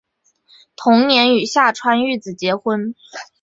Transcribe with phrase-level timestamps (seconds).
[0.75, 2.95] 同年与下川玉子结婚。